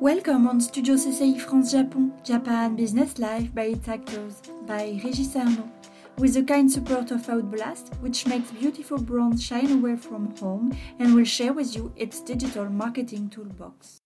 Welcome 0.00 0.48
on 0.48 0.62
Studio 0.62 0.94
CCI 0.94 1.38
France 1.42 1.72
Japon, 1.72 2.14
Japan 2.24 2.74
Business 2.74 3.18
Life 3.18 3.54
by 3.54 3.64
its 3.64 3.86
actors, 3.86 4.40
by 4.66 4.98
Régis 5.04 5.36
Arnaud, 5.36 5.68
with 6.16 6.32
the 6.32 6.42
kind 6.42 6.72
support 6.72 7.10
of 7.10 7.20
Outblast, 7.28 7.94
which 8.00 8.26
makes 8.26 8.50
beautiful 8.50 8.96
brands 8.96 9.44
shine 9.44 9.70
away 9.70 9.96
from 9.96 10.34
home 10.36 10.74
and 10.98 11.14
will 11.14 11.26
share 11.26 11.52
with 11.52 11.76
you 11.76 11.92
its 11.96 12.22
digital 12.22 12.64
marketing 12.70 13.28
toolbox. 13.28 13.98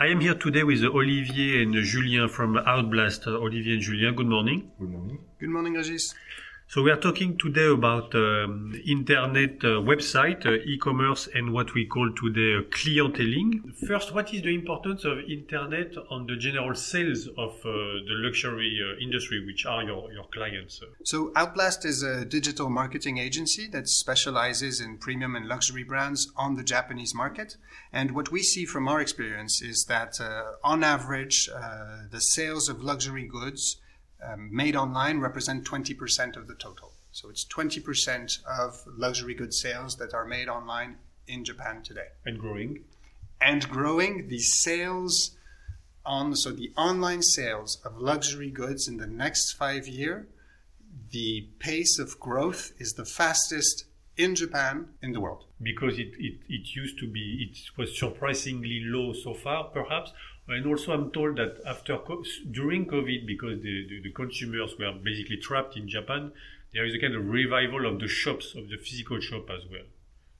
I 0.00 0.06
am 0.06 0.20
here 0.20 0.34
today 0.34 0.62
with 0.64 0.82
Olivier 0.82 1.62
and 1.62 1.74
Julien 1.74 2.30
from 2.30 2.54
Outblast. 2.54 3.26
Olivier 3.26 3.74
and 3.74 3.82
Julien, 3.82 4.14
good 4.14 4.26
morning. 4.26 4.70
Good 4.80 4.88
morning. 4.88 5.18
Good 5.38 5.50
morning, 5.50 5.74
Régis. 5.74 6.14
So 6.66 6.82
we 6.82 6.90
are 6.90 6.96
talking 6.96 7.36
today 7.36 7.68
about 7.68 8.14
um, 8.14 8.72
internet 8.86 9.62
uh, 9.62 9.78
website, 9.84 10.44
uh, 10.46 10.54
e-commerce, 10.64 11.28
and 11.32 11.52
what 11.52 11.72
we 11.74 11.84
call 11.84 12.10
today 12.14 12.56
uh, 12.56 12.62
clienteling. 12.70 13.72
First, 13.86 14.14
what 14.14 14.32
is 14.34 14.42
the 14.42 14.54
importance 14.54 15.04
of 15.04 15.18
internet 15.28 15.94
on 16.10 16.26
the 16.26 16.36
general 16.36 16.74
sales 16.74 17.28
of 17.38 17.52
uh, 17.60 17.70
the 18.08 18.16
luxury 18.24 18.80
uh, 18.82 18.98
industry, 18.98 19.44
which 19.44 19.66
are 19.66 19.84
your, 19.84 20.10
your 20.12 20.24
clients? 20.32 20.80
So 21.04 21.30
Outblast 21.36 21.84
is 21.84 22.02
a 22.02 22.24
digital 22.24 22.70
marketing 22.70 23.18
agency 23.18 23.68
that 23.68 23.86
specializes 23.86 24.80
in 24.80 24.96
premium 24.96 25.36
and 25.36 25.46
luxury 25.46 25.84
brands 25.84 26.32
on 26.34 26.54
the 26.56 26.64
Japanese 26.64 27.14
market. 27.14 27.56
And 27.92 28.12
what 28.12 28.32
we 28.32 28.42
see 28.42 28.64
from 28.64 28.88
our 28.88 29.00
experience 29.00 29.60
is 29.62 29.84
that 29.84 30.18
uh, 30.18 30.52
on 30.64 30.82
average, 30.82 31.46
the 32.10 32.20
sales 32.20 32.68
of 32.68 32.82
luxury 32.82 33.28
goods 33.28 33.76
um, 34.26 34.48
made 34.54 34.76
online 34.76 35.20
represent 35.20 35.64
20% 35.64 36.36
of 36.36 36.46
the 36.46 36.54
total. 36.54 36.92
So 37.12 37.30
it's 37.30 37.44
20% 37.44 38.44
of 38.44 38.82
luxury 38.86 39.34
goods 39.34 39.60
sales 39.60 39.96
that 39.96 40.14
are 40.14 40.24
made 40.24 40.48
online 40.48 40.96
in 41.26 41.44
Japan 41.44 41.82
today. 41.82 42.08
And 42.24 42.38
growing. 42.38 42.84
And 43.40 43.68
growing 43.68 44.28
the 44.28 44.40
sales 44.40 45.32
on, 46.04 46.34
so 46.34 46.50
the 46.50 46.72
online 46.76 47.22
sales 47.22 47.78
of 47.84 47.98
luxury 47.98 48.50
goods 48.50 48.88
in 48.88 48.96
the 48.96 49.06
next 49.06 49.52
five 49.52 49.86
year, 49.86 50.26
the 51.10 51.48
pace 51.58 51.98
of 51.98 52.18
growth 52.20 52.72
is 52.78 52.94
the 52.94 53.04
fastest 53.04 53.84
in 54.16 54.34
Japan 54.34 54.88
in 55.02 55.12
the 55.12 55.20
world. 55.20 55.44
Because 55.60 55.98
it, 55.98 56.12
it, 56.18 56.38
it 56.48 56.74
used 56.74 56.98
to 56.98 57.06
be, 57.06 57.48
it 57.50 57.78
was 57.78 57.98
surprisingly 57.98 58.80
low 58.84 59.12
so 59.12 59.34
far, 59.34 59.64
perhaps, 59.64 60.12
and 60.46 60.66
also, 60.66 60.92
I'm 60.92 61.10
told 61.10 61.36
that 61.36 61.56
after 61.66 61.98
during 62.50 62.86
COVID, 62.86 63.26
because 63.26 63.62
the, 63.62 63.86
the, 63.88 64.02
the, 64.02 64.10
consumers 64.12 64.74
were 64.78 64.92
basically 64.92 65.38
trapped 65.38 65.76
in 65.76 65.88
Japan, 65.88 66.32
there 66.74 66.84
is 66.84 66.94
a 66.94 66.98
kind 66.98 67.14
of 67.14 67.26
revival 67.26 67.86
of 67.86 67.98
the 67.98 68.08
shops, 68.08 68.54
of 68.54 68.68
the 68.68 68.76
physical 68.76 69.20
shop 69.20 69.48
as 69.48 69.62
well. 69.70 69.86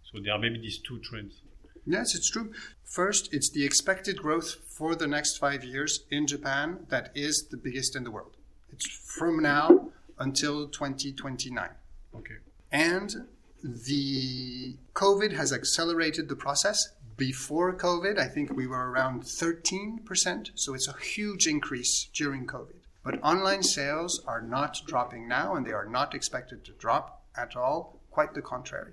So 0.03 0.21
there 0.23 0.35
are 0.35 0.39
maybe 0.39 0.59
these 0.61 0.79
two 0.79 0.99
trends. 0.99 1.41
Yes, 1.87 2.15
it's 2.15 2.31
true. 2.31 2.53
First, 2.85 3.33
it's 3.33 3.51
the 3.51 3.65
expected 3.65 4.19
growth 4.19 4.57
for 4.69 4.95
the 4.95 5.07
next 5.07 5.39
five 5.39 5.65
years 5.65 6.05
in 6.11 6.27
Japan 6.27 6.87
that 6.91 7.11
is 7.15 7.49
the 7.51 7.57
biggest 7.57 7.97
in 7.97 8.05
the 8.05 8.11
world. 8.11 8.37
It's 8.73 8.87
from 8.87 9.43
now 9.43 9.91
until 10.19 10.69
2029. 10.69 11.71
Okay. 12.15 12.35
And 12.71 13.27
the 13.63 14.77
COVID 14.95 15.33
has 15.33 15.53
accelerated 15.53 16.29
the 16.29 16.37
process 16.37 16.91
before 17.17 17.77
COVID, 17.77 18.19
I 18.19 18.29
think 18.29 18.53
we 18.53 18.67
were 18.67 18.91
around 18.91 19.23
13%. 19.23 20.51
So 20.55 20.75
it's 20.75 20.89
a 20.89 20.99
huge 20.99 21.47
increase 21.47 22.09
during 22.13 22.47
COVID. 22.47 22.77
But 23.03 23.23
online 23.23 23.63
sales 23.63 24.23
are 24.27 24.41
not 24.41 24.81
dropping 24.87 25.29
now, 25.29 25.55
and 25.55 25.67
they 25.67 25.73
are 25.73 25.89
not 25.89 26.15
expected 26.15 26.65
to 26.65 26.73
drop 26.73 27.23
at 27.37 27.57
all. 27.57 28.01
Quite 28.11 28.35
the 28.35 28.43
contrary. 28.43 28.93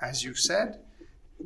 As 0.00 0.24
you've 0.24 0.38
said, 0.38 0.80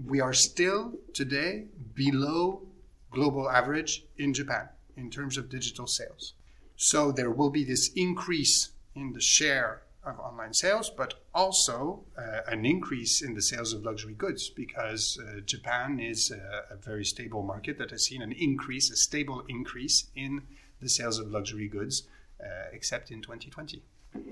we 0.06 0.20
are 0.20 0.33
still 0.33 0.94
today 1.12 1.66
below 1.94 2.62
global 3.11 3.50
average 3.50 4.05
in 4.16 4.32
Japan 4.32 4.69
in 4.97 5.10
terms 5.10 5.37
of 5.37 5.50
digital 5.50 5.87
sales. 5.87 6.34
So 6.76 7.12
there 7.12 7.31
will 7.31 7.50
be 7.50 7.65
this 7.65 7.91
increase 7.94 8.70
in 8.94 9.12
the 9.12 9.20
share 9.20 9.82
of 10.05 10.19
online 10.19 10.55
sales, 10.55 10.91
but 10.91 11.15
also 11.34 12.05
uh, 12.16 12.41
an 12.47 12.65
increase 12.65 13.21
in 13.22 13.34
the 13.34 13.43
sales 13.43 13.72
of 13.72 13.84
luxury 13.84 14.15
goods 14.15 14.49
because 14.49 15.19
uh, 15.19 15.41
Japan 15.41 16.00
is 16.00 16.31
a, 16.31 16.75
a, 16.75 16.77
very 16.77 17.05
stable 17.05 17.43
market 17.43 17.77
that 17.78 17.91
has 17.91 18.06
seen 18.06 18.22
an 18.22 18.33
increase, 18.33 18.91
a 18.91 18.97
stable 18.97 19.44
increase 19.49 20.06
in 20.16 20.43
the 20.81 20.88
sales 20.88 21.19
of 21.19 21.28
luxury 21.28 21.69
goods, 21.69 22.05
uh, 22.41 22.47
except 22.72 23.11
in 23.11 23.21
2020. 23.21 23.83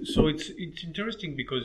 So 0.04 0.26
it's 0.26 0.50
it's 0.56 0.82
interesting 0.82 1.36
because 1.36 1.64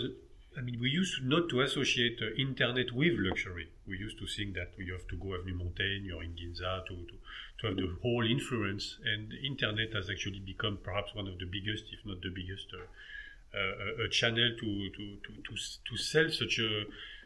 I 0.57 0.61
mean 0.61 0.79
we 0.79 0.89
used 0.89 1.23
not 1.23 1.49
to 1.49 1.61
associate 1.61 2.19
uh, 2.21 2.35
internet 2.37 2.91
with 2.91 3.13
luxury. 3.17 3.69
We 3.87 3.97
used 3.97 4.19
to 4.19 4.27
think 4.27 4.53
that 4.55 4.71
you 4.77 4.93
have 4.93 5.07
to 5.07 5.15
go 5.15 5.33
Avenue 5.33 5.57
Montaigne 5.57 6.11
or 6.11 6.23
in 6.23 6.31
Ginza 6.31 6.85
to, 6.87 6.93
to 6.93 7.15
to 7.59 7.67
have 7.67 7.77
the 7.77 7.89
whole 8.01 8.29
influence, 8.29 8.97
and 9.05 9.31
internet 9.33 9.93
has 9.93 10.09
actually 10.09 10.39
become 10.39 10.77
perhaps 10.83 11.15
one 11.15 11.27
of 11.27 11.39
the 11.39 11.45
biggest, 11.45 11.85
if 11.93 12.05
not 12.05 12.21
the 12.21 12.29
biggest 12.29 12.67
uh, 12.73 12.85
a, 14.05 14.09
channel 14.09 14.49
to, 14.59 14.89
to, 14.89 15.17
to, 15.23 15.31
to, 15.43 15.55
to 15.89 15.97
sell 15.97 16.29
such 16.29 16.59
a 16.59 16.83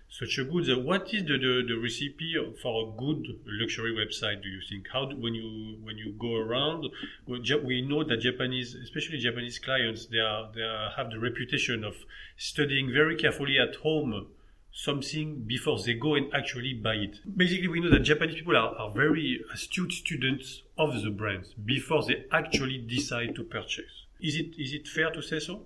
such 0.09 0.37
a 0.37 0.43
goods. 0.45 0.73
What 0.73 1.13
is 1.13 1.23
the, 1.23 1.37
the, 1.37 1.63
the 1.67 1.77
recipe 1.81 2.33
for 2.61 2.87
a 2.87 2.97
good 2.97 3.27
luxury 3.45 3.93
website? 3.93 4.41
Do 4.41 4.47
you 4.47 4.61
think? 4.69 4.87
How 4.91 5.05
do, 5.05 5.17
when 5.17 5.33
you 5.33 5.77
when 5.83 5.97
you 5.97 6.13
go 6.17 6.35
around, 6.35 6.85
we 7.27 7.81
know 7.81 8.03
that 8.03 8.21
Japanese, 8.21 8.75
especially 8.75 9.19
Japanese 9.19 9.59
clients, 9.59 10.05
they 10.05 10.19
are 10.19 10.49
they 10.53 10.61
are, 10.61 10.91
have 10.95 11.09
the 11.09 11.19
reputation 11.19 11.83
of 11.83 11.95
studying 12.37 12.91
very 12.91 13.15
carefully 13.15 13.57
at 13.59 13.75
home 13.75 14.27
something 14.71 15.43
before 15.47 15.79
they 15.83 15.95
go 15.95 16.13
and 16.13 16.31
actually 16.33 16.73
buy 16.73 16.93
it. 16.93 17.17
Basically, 17.35 17.67
we 17.67 17.79
know 17.79 17.89
that 17.89 18.01
Japanese 18.01 18.35
people 18.35 18.55
are, 18.55 18.75
are 18.75 18.91
very 18.91 19.41
astute 19.51 19.91
students 19.91 20.61
of 20.77 21.01
the 21.01 21.09
brands 21.09 21.53
before 21.65 22.05
they 22.05 22.25
actually 22.31 22.77
decide 22.77 23.35
to 23.35 23.43
purchase. 23.43 24.05
Is 24.21 24.35
it 24.35 24.55
is 24.57 24.73
it 24.73 24.87
fair 24.87 25.11
to 25.11 25.21
say 25.21 25.39
so? 25.39 25.65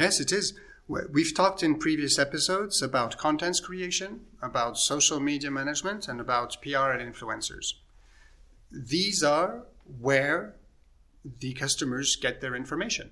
Yes, 0.00 0.18
it 0.18 0.32
is. 0.32 0.54
We've 0.88 1.34
talked 1.34 1.62
in 1.62 1.78
previous 1.78 2.18
episodes 2.18 2.80
about 2.80 3.18
content 3.18 3.60
creation, 3.62 4.20
about 4.40 4.78
social 4.78 5.20
media 5.20 5.50
management, 5.50 6.08
and 6.08 6.18
about 6.22 6.56
PR 6.62 6.92
and 6.92 7.14
influencers. 7.14 7.74
These 8.72 9.22
are 9.22 9.66
where 10.00 10.54
the 11.40 11.52
customers 11.52 12.16
get 12.16 12.40
their 12.40 12.54
information. 12.54 13.10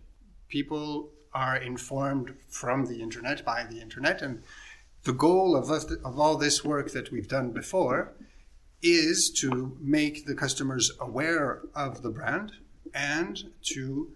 People 0.48 1.10
are 1.34 1.58
informed 1.58 2.34
from 2.48 2.86
the 2.86 3.02
internet, 3.02 3.44
by 3.44 3.64
the 3.64 3.82
internet, 3.82 4.22
and 4.22 4.42
the 5.02 5.12
goal 5.12 5.54
of, 5.56 5.68
of 5.68 6.18
all 6.18 6.38
this 6.38 6.64
work 6.64 6.92
that 6.92 7.12
we've 7.12 7.28
done 7.28 7.50
before 7.50 8.14
is 8.80 9.30
to 9.42 9.76
make 9.78 10.24
the 10.24 10.34
customers 10.34 10.90
aware 10.98 11.60
of 11.74 12.00
the 12.00 12.10
brand 12.10 12.52
and 12.94 13.52
to 13.74 14.10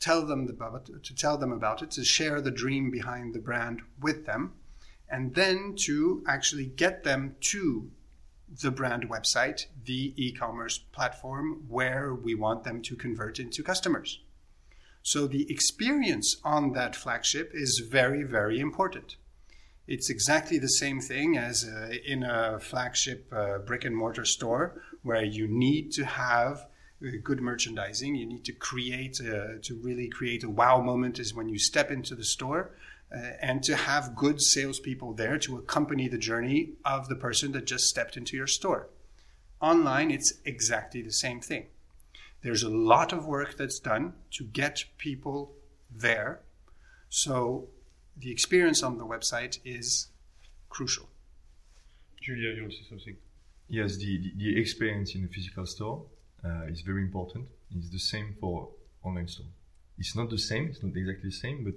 tell 0.00 0.26
them 0.26 0.48
about 0.48 0.86
to 0.86 1.14
tell 1.14 1.38
them 1.38 1.52
about 1.52 1.82
it, 1.82 1.90
to 1.92 2.04
share 2.04 2.40
the 2.40 2.50
dream 2.50 2.90
behind 2.90 3.34
the 3.34 3.38
brand 3.38 3.82
with 4.00 4.26
them, 4.26 4.54
and 5.08 5.34
then 5.34 5.74
to 5.86 6.22
actually 6.26 6.66
get 6.66 7.04
them 7.04 7.36
to 7.40 7.90
the 8.62 8.70
brand 8.70 9.08
website, 9.08 9.66
the 9.84 10.14
e-commerce 10.16 10.78
platform 10.78 11.64
where 11.68 12.14
we 12.14 12.34
want 12.34 12.64
them 12.64 12.80
to 12.82 12.94
convert 12.94 13.38
into 13.38 13.62
customers. 13.62 14.20
So 15.02 15.26
the 15.26 15.50
experience 15.50 16.36
on 16.44 16.72
that 16.72 16.96
flagship 16.96 17.52
is 17.54 17.86
very, 17.88 18.22
very 18.22 18.58
important. 18.58 19.16
It's 19.86 20.10
exactly 20.10 20.58
the 20.58 20.68
same 20.68 21.00
thing 21.00 21.38
as 21.38 21.64
uh, 21.64 21.94
in 22.04 22.24
a 22.24 22.58
flagship 22.58 23.32
uh, 23.32 23.58
brick 23.58 23.84
and 23.84 23.96
mortar 23.96 24.24
store 24.24 24.82
where 25.02 25.24
you 25.24 25.46
need 25.46 25.92
to 25.92 26.04
have 26.04 26.66
good 27.00 27.40
merchandising. 27.40 28.14
You 28.14 28.26
need 28.26 28.44
to 28.44 28.52
create, 28.52 29.20
uh, 29.20 29.58
to 29.62 29.74
really 29.82 30.08
create 30.08 30.42
a 30.44 30.50
wow 30.50 30.80
moment 30.80 31.18
is 31.18 31.34
when 31.34 31.48
you 31.48 31.58
step 31.58 31.90
into 31.90 32.14
the 32.14 32.24
store 32.24 32.70
uh, 33.14 33.18
and 33.40 33.62
to 33.64 33.76
have 33.76 34.16
good 34.16 34.40
salespeople 34.40 35.12
there 35.14 35.38
to 35.38 35.58
accompany 35.58 36.08
the 36.08 36.18
journey 36.18 36.70
of 36.84 37.08
the 37.08 37.16
person 37.16 37.52
that 37.52 37.66
just 37.66 37.84
stepped 37.84 38.16
into 38.16 38.36
your 38.36 38.46
store. 38.46 38.88
Online, 39.60 40.10
it's 40.10 40.34
exactly 40.44 41.02
the 41.02 41.12
same 41.12 41.40
thing. 41.40 41.66
There's 42.42 42.62
a 42.62 42.68
lot 42.68 43.12
of 43.12 43.26
work 43.26 43.56
that's 43.56 43.78
done 43.78 44.14
to 44.32 44.44
get 44.44 44.84
people 44.98 45.52
there. 45.90 46.40
So 47.08 47.68
the 48.16 48.30
experience 48.30 48.82
on 48.82 48.98
the 48.98 49.06
website 49.06 49.58
is 49.64 50.08
crucial. 50.68 51.08
Julian, 52.20 52.56
you 52.56 52.62
want 52.62 52.72
to 52.72 52.78
say 52.78 52.88
something? 52.88 53.16
Yes, 53.68 53.96
the, 53.96 54.18
the, 54.18 54.32
the 54.36 54.60
experience 54.60 55.14
in 55.14 55.22
the 55.22 55.28
physical 55.28 55.66
store 55.66 56.02
uh, 56.44 56.64
is 56.64 56.82
very 56.82 57.02
important. 57.02 57.46
It's 57.76 57.90
the 57.90 57.98
same 57.98 58.36
for 58.40 58.68
online 59.02 59.28
store. 59.28 59.46
It's 59.98 60.14
not 60.14 60.30
the 60.30 60.38
same. 60.38 60.68
It's 60.68 60.82
not 60.82 60.94
exactly 60.96 61.30
the 61.30 61.36
same, 61.36 61.64
but 61.64 61.74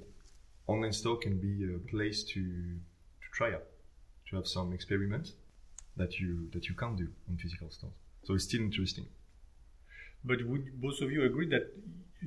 online 0.68 0.94
store 0.94 1.18
can 1.18 1.38
be 1.38 1.74
a 1.74 1.80
place 1.90 2.24
to 2.24 2.42
to 2.42 3.28
try 3.34 3.54
out, 3.54 3.64
to 4.30 4.36
have 4.36 4.48
some 4.48 4.74
experiments 4.74 5.34
that 5.98 6.20
you 6.20 6.50
that 6.54 6.68
you 6.68 6.76
can't 6.76 6.98
do 6.98 7.08
on 7.30 7.38
physical 7.38 7.70
stores. 7.70 7.94
So 8.24 8.34
it's 8.36 8.44
still 8.44 8.62
interesting. 8.62 9.06
But 10.24 10.44
would 10.46 10.82
both 10.82 11.02
of 11.02 11.12
you 11.12 11.24
agree 11.24 11.48
that 11.50 11.72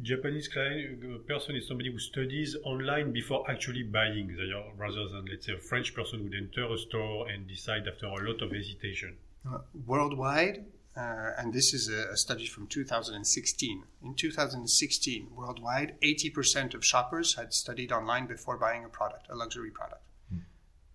Japanese 0.00 0.48
client 0.48 1.04
uh, 1.04 1.18
person 1.28 1.54
is 1.54 1.68
somebody 1.68 1.92
who 1.92 1.98
studies 1.98 2.56
online 2.64 3.12
before 3.12 3.48
actually 3.50 3.82
buying, 3.82 4.34
rather 4.78 5.06
than 5.08 5.26
let's 5.26 5.44
say 5.46 5.52
a 5.52 5.58
French 5.58 5.94
person 5.94 6.24
would 6.24 6.34
enter 6.34 6.64
a 6.72 6.78
store 6.78 7.28
and 7.28 7.46
decide 7.46 7.86
after 7.86 8.06
a 8.06 8.30
lot 8.30 8.40
of 8.40 8.50
hesitation? 8.52 9.14
Uh, 9.46 9.58
worldwide, 9.86 10.64
uh, 10.96 11.30
and 11.38 11.52
this 11.54 11.72
is 11.72 11.88
a, 11.88 12.12
a, 12.12 12.16
study 12.16 12.46
from 12.46 12.66
2016. 12.66 13.84
In 14.04 14.14
2016, 14.14 15.28
worldwide, 15.34 15.94
80% 16.02 16.74
of 16.74 16.84
shoppers 16.84 17.34
had 17.34 17.54
studied 17.54 17.90
online 17.90 18.26
before 18.26 18.58
buying 18.58 18.84
a 18.84 18.88
product, 18.88 19.26
a 19.30 19.34
luxury 19.34 19.70
product. 19.70 20.02
Mm. 20.32 20.40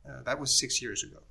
Uh, 0.07 0.23
that 0.23 0.39
was 0.39 0.57
six 0.57 0.81
years 0.83 1.03
ago. 1.03 1.23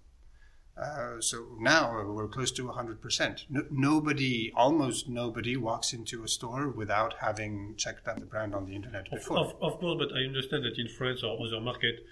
Uh, 0.77 1.21
so 1.21 1.47
now 1.59 2.05
we're 2.07 2.27
close 2.29 2.51
to 2.53 2.65
100%. 2.65 3.45
No, 3.49 3.63
nobody, 3.71 4.53
almost 4.55 5.09
nobody, 5.09 5.57
walks 5.57 5.93
into 5.93 6.25
a 6.25 6.29
store 6.29 6.69
without 6.69 7.15
having 7.21 7.75
checked 7.79 8.07
out 8.09 8.19
the 8.19 8.27
brand 8.27 8.55
on 8.55 8.67
the 8.67 8.75
internet 8.75 9.09
before. 9.11 9.39
Of, 9.39 9.47
of, 9.47 9.75
of 9.75 9.81
course, 9.81 9.97
but 9.99 10.15
I 10.15 10.25
understand 10.25 10.65
that 10.65 10.77
in 10.77 10.89
France 10.89 11.23
or 11.23 11.39
other 11.41 11.61
market, 11.61 12.05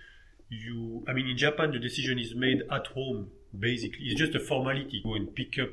you, 0.49 1.05
I 1.09 1.13
mean, 1.13 1.27
in 1.27 1.37
Japan, 1.37 1.73
the 1.73 1.79
decision 1.79 2.19
is 2.19 2.35
made 2.35 2.63
at 2.71 2.87
home. 2.89 3.31
Basically, 3.59 4.07
it's 4.07 4.21
just 4.21 4.35
a 4.35 4.41
formality. 4.41 5.03
Go 5.05 5.15
and 5.15 5.35
pick 5.35 5.59
up 5.61 5.71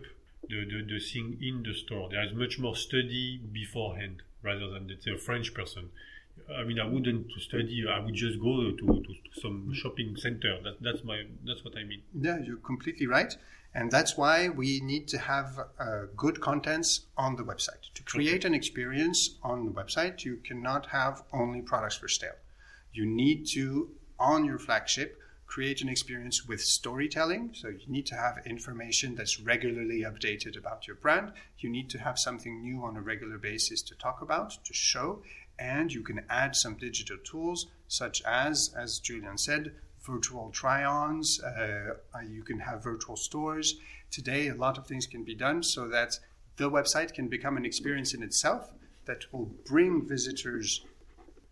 the, 0.52 0.66
the, 0.66 0.94
the 0.94 1.00
thing 1.00 1.38
in 1.42 1.64
the 1.64 1.74
store. 1.74 2.10
There 2.10 2.24
is 2.24 2.34
much 2.34 2.60
more 2.60 2.76
study 2.76 3.40
beforehand 3.52 4.22
rather 4.44 4.68
than 4.68 4.88
let's 4.88 5.06
say 5.06 5.12
a 5.12 5.18
French 5.18 5.54
person. 5.54 5.90
I 6.56 6.64
mean, 6.64 6.80
I 6.80 6.86
wouldn't 6.86 7.32
study. 7.40 7.86
I 7.90 8.00
would 8.00 8.14
just 8.14 8.40
go 8.40 8.72
to, 8.72 8.78
to, 8.78 8.86
to 8.86 9.42
some 9.42 9.74
shopping 9.74 10.16
center. 10.18 10.60
That, 10.64 10.82
that's 10.82 11.04
my. 11.04 11.24
That's 11.46 11.64
what 11.64 11.78
I 11.78 11.84
mean. 11.84 12.02
Yeah, 12.14 12.40
you're 12.40 12.58
completely 12.58 13.08
right, 13.08 13.36
and 13.74 13.92
that's 13.92 14.18
why 14.18 14.50
we 14.50 14.80
need 14.82 15.08
to 15.10 15.18
have 15.18 15.60
uh, 15.80 16.08
good 16.16 16.42
contents 16.42 17.02
on 17.18 17.36
the 17.36 17.44
website. 17.44 17.94
To 17.94 18.04
create 18.04 18.42
okay. 18.42 18.48
an 18.48 18.54
experience 18.54 19.38
on 19.44 19.66
the 19.66 19.72
website, 19.72 20.26
you 20.26 20.38
cannot 20.38 20.88
have 20.88 21.24
only 21.32 21.62
products 21.62 21.96
for 21.98 22.08
sale. 22.08 22.40
You 22.94 23.06
need 23.06 23.46
to, 23.48 23.90
on 24.20 24.44
your 24.44 24.58
flagship, 24.58 25.20
create 25.52 25.82
an 25.82 25.90
experience 25.90 26.48
with 26.48 26.62
storytelling. 26.62 27.50
So 27.54 27.68
you 27.68 27.86
need 27.88 28.06
to 28.06 28.16
have 28.16 28.46
information 28.46 29.16
that's 29.16 29.42
regularly 29.42 30.04
updated 30.04 30.58
about 30.58 30.88
your 30.88 30.96
brand. 30.96 31.34
You 31.60 31.70
need 31.70 31.90
to 31.90 32.00
have 32.00 32.18
something 32.18 32.62
new 32.62 32.82
on 32.84 32.96
a 32.96 33.02
regular 33.02 33.38
basis 33.38 33.82
to 33.82 33.96
talk 33.96 34.22
about, 34.22 34.64
to 34.64 34.74
show, 34.74 35.22
and 35.60 35.92
you 35.92 36.04
can 36.04 36.24
add 36.30 36.56
some 36.56 36.76
digital 36.76 37.18
tools 37.26 37.68
such 37.90 38.22
as, 38.22 38.74
as 38.78 39.00
Julian 39.00 39.38
said, 39.38 39.74
virtual 40.00 40.52
try-ons. 40.52 41.42
Uh, 41.44 41.96
you 42.30 42.44
can 42.44 42.60
have 42.60 42.82
virtual 42.82 43.18
stores. 43.18 43.76
Today, 44.10 44.48
a 44.48 44.56
lot 44.56 44.78
of 44.78 44.88
things 44.88 45.06
can 45.06 45.26
be 45.26 45.36
done 45.36 45.64
so 45.64 45.86
that 45.90 46.18
the 46.56 46.72
website 46.72 47.14
can 47.14 47.28
become 47.28 47.58
an 47.58 47.66
experience 47.66 48.14
in 48.14 48.24
itself 48.24 48.72
that 49.04 49.26
will 49.34 49.52
bring 49.66 50.08
visitors 50.08 50.86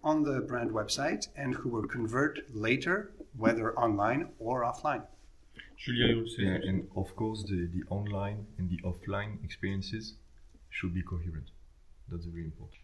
on 0.01 0.23
the 0.23 0.39
brand 0.39 0.71
website 0.71 1.27
and 1.35 1.53
who 1.55 1.67
will 1.67 1.87
convert 1.87 2.39
later, 2.55 3.11
whether 3.39 3.77
online 3.85 4.29
or 4.39 4.63
offline. 4.63 5.03
Julian, 5.77 6.27
yeah, 6.37 6.69
and 6.69 6.87
of 6.95 7.15
course, 7.15 7.43
the, 7.43 7.69
the 7.75 7.83
online 7.89 8.45
and 8.57 8.69
the 8.69 8.79
offline 8.83 9.43
experiences 9.43 10.15
should 10.69 10.93
be 10.93 11.01
coherent. 11.01 11.49
That's 12.09 12.25
very 12.25 12.45
important. 12.45 12.81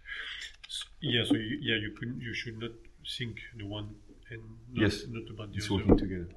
Yeah, 1.02 1.24
so 1.26 1.36
you, 1.36 1.58
yeah, 1.62 1.76
you 1.76 1.92
could 1.98 2.22
you 2.22 2.34
should 2.34 2.58
not 2.60 2.72
think 3.18 3.38
the 3.58 3.66
one 3.66 3.96
and 4.32 4.42
not, 4.72 4.82
yes, 4.82 5.04
not 5.10 5.30
about 5.30 5.52
the 5.52 5.58
it's 5.58 5.66
other. 5.66 5.76
working 5.76 5.98
together. 5.98 6.30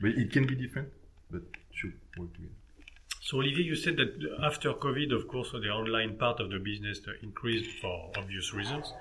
But 0.00 0.10
it 0.10 0.32
can 0.32 0.46
be 0.46 0.54
different, 0.54 0.88
but 1.30 1.42
should 1.72 1.94
work 2.16 2.32
together. 2.34 2.54
So 3.20 3.38
Olivier, 3.38 3.64
you 3.64 3.76
said 3.76 3.96
that 3.96 4.12
after 4.42 4.72
COVID, 4.72 5.14
of 5.14 5.28
course, 5.28 5.50
the 5.52 5.68
online 5.68 6.16
part 6.16 6.40
of 6.40 6.50
the 6.50 6.58
business 6.58 7.00
increased 7.22 7.70
for 7.80 8.10
obvious 8.16 8.54
reasons. 8.54 8.92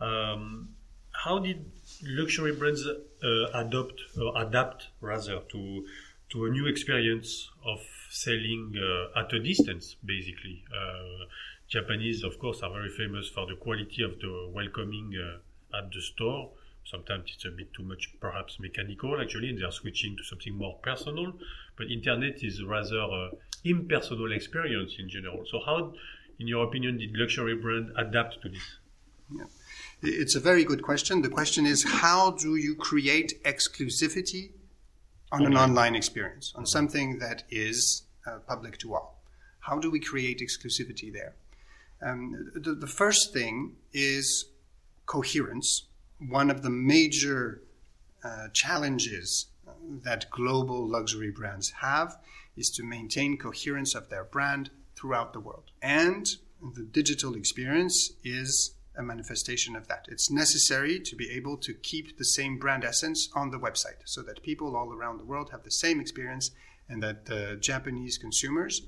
Um, 0.00 0.68
how 1.14 1.38
did 1.38 1.64
luxury 2.02 2.52
brands 2.52 2.86
uh, 2.86 3.28
adopt 3.54 4.02
adapt 4.36 4.88
rather 5.00 5.40
to 5.50 5.86
to 6.30 6.46
a 6.46 6.50
new 6.50 6.66
experience 6.66 7.50
of 7.64 7.80
selling 8.10 8.74
uh, 8.76 9.20
at 9.20 9.32
a 9.32 9.38
distance, 9.40 9.96
basically? 10.04 10.64
Uh, 10.74 11.26
Japanese, 11.68 12.24
of 12.24 12.38
course, 12.38 12.62
are 12.62 12.70
very 12.72 12.90
famous 12.90 13.28
for 13.28 13.46
the 13.46 13.56
quality 13.56 14.02
of 14.02 14.18
the 14.20 14.50
welcoming 14.52 15.12
uh, 15.16 15.78
at 15.78 15.90
the 15.92 16.00
store. 16.00 16.50
Sometimes 16.84 17.32
it's 17.34 17.44
a 17.46 17.50
bit 17.50 17.72
too 17.72 17.82
much, 17.82 18.12
perhaps 18.20 18.60
mechanical, 18.60 19.18
actually, 19.20 19.48
and 19.48 19.58
they 19.58 19.64
are 19.64 19.72
switching 19.72 20.16
to 20.16 20.24
something 20.24 20.54
more 20.54 20.78
personal. 20.82 21.32
But 21.76 21.90
internet 21.90 22.42
is 22.42 22.62
rather 22.62 23.00
uh, 23.00 23.30
impersonal 23.64 24.32
experience 24.32 24.96
in 24.98 25.08
general. 25.08 25.44
So, 25.50 25.60
how, 25.64 25.94
in 26.38 26.46
your 26.46 26.64
opinion, 26.64 26.98
did 26.98 27.16
luxury 27.16 27.56
brand 27.56 27.92
adapt 27.96 28.42
to 28.42 28.48
this? 28.50 28.78
Yeah. 29.30 29.44
It's 30.06 30.34
a 30.34 30.40
very 30.40 30.64
good 30.64 30.82
question. 30.82 31.22
The 31.22 31.30
question 31.30 31.64
is, 31.64 31.82
how 31.82 32.32
do 32.32 32.56
you 32.56 32.74
create 32.74 33.42
exclusivity 33.44 34.50
on 35.32 35.46
an 35.46 35.56
online 35.56 35.94
experience, 35.94 36.52
on 36.54 36.66
something 36.66 37.18
that 37.20 37.44
is 37.48 38.02
uh, 38.26 38.38
public 38.46 38.76
to 38.78 38.94
all? 38.94 39.22
How 39.60 39.78
do 39.78 39.90
we 39.90 39.98
create 39.98 40.40
exclusivity 40.40 41.10
there? 41.10 41.34
Um, 42.02 42.50
the, 42.54 42.74
the 42.74 42.86
first 42.86 43.32
thing 43.32 43.76
is 43.94 44.44
coherence. 45.06 45.84
One 46.18 46.50
of 46.50 46.62
the 46.62 46.70
major 46.70 47.62
uh, 48.22 48.48
challenges 48.52 49.46
that 50.02 50.30
global 50.30 50.86
luxury 50.86 51.30
brands 51.30 51.70
have 51.80 52.18
is 52.56 52.68
to 52.70 52.84
maintain 52.84 53.38
coherence 53.38 53.94
of 53.94 54.10
their 54.10 54.24
brand 54.24 54.68
throughout 54.96 55.32
the 55.32 55.40
world. 55.40 55.70
And 55.80 56.28
the 56.74 56.82
digital 56.82 57.34
experience 57.34 58.12
is 58.22 58.74
a 58.96 59.02
manifestation 59.02 59.76
of 59.76 59.88
that. 59.88 60.06
It's 60.08 60.30
necessary 60.30 61.00
to 61.00 61.16
be 61.16 61.30
able 61.30 61.56
to 61.58 61.74
keep 61.74 62.16
the 62.16 62.24
same 62.24 62.58
brand 62.58 62.84
essence 62.84 63.28
on 63.34 63.50
the 63.50 63.58
website 63.58 64.02
so 64.04 64.22
that 64.22 64.42
people 64.42 64.76
all 64.76 64.92
around 64.92 65.18
the 65.18 65.24
world 65.24 65.50
have 65.50 65.64
the 65.64 65.70
same 65.70 66.00
experience 66.00 66.50
and 66.88 67.02
that 67.02 67.26
the 67.26 67.56
Japanese 67.60 68.18
consumers 68.18 68.82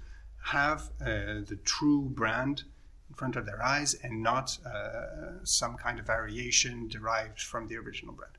have 0.44 0.90
uh, 1.00 1.42
the 1.46 1.58
true 1.64 2.02
brand 2.02 2.64
in 3.08 3.14
front 3.14 3.36
of 3.36 3.46
their 3.46 3.62
eyes 3.62 3.94
and 4.02 4.22
not 4.22 4.58
uh, 4.64 5.44
some 5.44 5.76
kind 5.76 5.98
of 5.98 6.06
variation 6.06 6.88
derived 6.88 7.40
from 7.40 7.66
the 7.66 7.76
original 7.76 8.14
brand. 8.14 8.34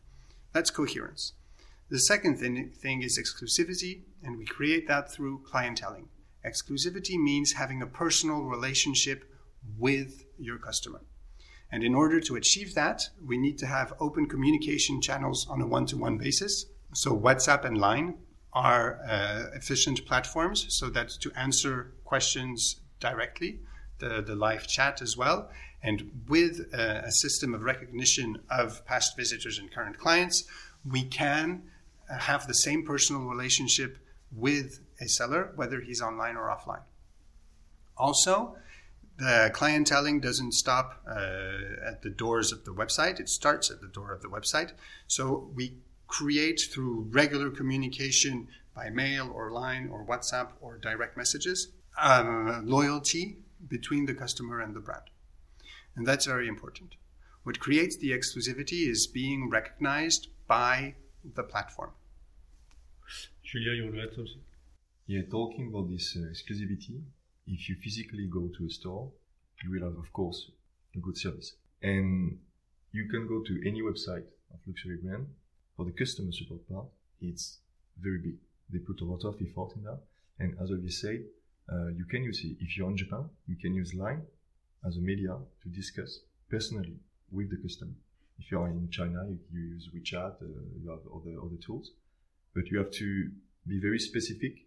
That's 0.54 0.70
coherence. 0.70 1.34
The 1.90 2.00
second 2.00 2.38
thing, 2.38 2.70
thing 2.70 3.02
is 3.02 3.18
exclusivity, 3.18 4.02
and 4.24 4.38
we 4.38 4.46
create 4.46 4.88
that 4.88 5.12
through 5.12 5.44
clienteling. 5.50 6.08
Exclusivity 6.46 7.18
means 7.18 7.54
having 7.54 7.82
a 7.82 7.88
personal 7.88 8.42
relationship 8.44 9.24
with 9.78 10.26
your 10.38 10.58
customer. 10.58 11.02
And 11.72 11.84
in 11.84 11.94
order 11.94 12.20
to 12.22 12.36
achieve 12.36 12.76
that, 12.76 13.10
we 13.26 13.38
need 13.38 13.58
to 13.60 13.66
have 13.66 13.94
open 14.00 14.28
communication 14.28 15.02
channels 15.02 15.48
on 15.50 15.62
a 15.62 15.68
one 15.68 15.86
to 15.88 15.98
one 15.98 16.18
basis. 16.18 16.66
So, 16.94 17.18
WhatsApp 17.18 17.66
and 17.66 17.78
Line 17.78 18.18
are 18.54 19.00
uh, 19.08 19.46
efficient 19.54 20.06
platforms 20.06 20.66
so 20.70 20.90
that 20.90 21.10
to 21.10 21.32
answer 21.36 21.92
questions 22.06 22.80
directly, 23.00 23.60
the, 24.00 24.22
the 24.22 24.36
live 24.36 24.68
chat 24.68 25.02
as 25.02 25.18
well. 25.18 25.50
And 25.84 26.24
with 26.28 26.74
a, 26.74 27.04
a 27.06 27.12
system 27.12 27.54
of 27.54 27.62
recognition 27.62 28.40
of 28.50 28.86
past 28.86 29.16
visitors 29.16 29.60
and 29.60 29.72
current 29.72 29.98
clients, 29.98 30.46
we 30.90 31.04
can 31.04 31.64
uh, 32.10 32.18
have 32.18 32.48
the 32.48 32.54
same 32.54 32.86
personal 32.86 33.24
relationship 33.24 33.98
with 34.32 34.80
a 35.00 35.08
seller, 35.08 35.52
whether 35.56 35.82
he's 35.82 36.02
online 36.02 36.36
or 36.36 36.48
offline. 36.50 36.82
Also, 37.98 38.56
the 39.18 39.52
clienteling 39.54 40.22
doesn't 40.22 40.54
stop 40.54 41.02
uh, 41.08 41.88
at 41.88 42.02
the 42.04 42.10
doors 42.10 42.52
of 42.52 42.66
the 42.66 42.72
website, 42.72 43.20
it 43.20 43.30
starts 43.30 43.72
at 43.72 43.82
the 43.82 43.88
door 43.88 44.14
of 44.14 44.22
the 44.22 44.30
website. 44.30 44.72
So 45.08 45.50
we 45.56 45.78
create 46.08 46.62
through 46.72 47.08
regular 47.10 47.50
communication 47.50 48.48
by 48.76 48.90
mail 48.90 49.32
or 49.34 49.52
line 49.52 49.90
or 49.92 50.06
WhatsApp 50.06 50.50
or 50.62 50.78
direct 50.78 51.18
messages 51.18 51.70
um, 52.00 52.64
loyalty 52.66 53.38
between 53.68 54.06
the 54.06 54.14
customer 54.14 54.62
and 54.62 54.76
the 54.76 54.80
brand. 54.80 55.04
And 55.96 56.06
that's 56.06 56.26
very 56.26 56.48
important. 56.48 56.96
What 57.44 57.60
creates 57.60 57.98
the 57.98 58.12
exclusivity 58.12 58.88
is 58.88 59.08
being 59.08 59.50
recognized 59.50 60.28
by 60.48 60.96
the 61.24 61.44
platform. 61.44 61.92
Julian, 63.44 63.78
you 63.78 63.84
want 63.86 63.96
to 63.96 64.02
add 64.02 64.16
something? 64.16 64.42
Yeah, 65.08 65.22
talking 65.32 65.70
about 65.70 65.90
this 65.90 66.16
uh, 66.16 66.28
exclusivity, 66.28 67.02
if 67.48 67.70
you 67.70 67.76
physically 67.82 68.28
go 68.28 68.50
to 68.58 68.66
a 68.66 68.70
store, 68.70 69.10
you 69.64 69.72
will 69.72 69.90
have, 69.90 69.98
of 69.98 70.12
course, 70.14 70.52
a 70.96 71.00
good 71.00 71.18
service. 71.18 71.54
And 71.82 72.38
you 72.92 73.08
can 73.10 73.28
go 73.28 73.42
to 73.42 73.68
any 73.68 73.82
website 73.82 74.26
of 74.54 74.60
luxury 74.66 74.98
brand. 75.02 75.28
For 75.76 75.86
the 75.86 75.92
customer 75.92 76.32
support 76.32 76.68
part, 76.70 76.88
it's 77.22 77.60
very 78.00 78.20
big. 78.20 78.38
They 78.72 78.80
put 78.80 79.02
a 79.02 79.06
lot 79.06 79.24
of 79.26 79.36
effort 79.36 79.76
in 79.76 79.84
that. 79.84 80.00
And 80.40 80.56
as 80.62 80.70
Olivier 80.70 80.90
said, 80.90 81.24
uh, 81.72 81.88
you 81.88 82.06
can 82.06 82.24
use 82.24 82.44
it. 82.44 82.58
If 82.60 82.78
you're 82.78 82.90
in 82.90 82.98
Japan, 82.98 83.30
you 83.48 83.56
can 83.56 83.74
use 83.74 83.94
Line 83.94 84.22
as 84.86 84.98
a 84.98 85.02
media 85.02 85.36
to 85.64 85.70
discuss 85.70 86.20
personally 86.50 86.96
with 87.32 87.50
the 87.50 87.58
customer. 87.58 87.92
If 88.40 88.52
you're 88.52 88.68
in 88.68 88.90
China, 88.90 89.26
you, 89.28 89.40
you 89.52 89.62
use 89.76 89.90
WeChat, 89.94 90.42
uh, 90.42 90.46
you 90.82 90.90
have 90.90 91.00
other, 91.14 91.38
other 91.40 91.58
tools, 91.66 91.92
but 92.54 92.68
you 92.68 92.78
have 92.78 92.92
to 92.92 93.30
be 93.68 93.80
very 93.80 94.00
specific 94.00 94.66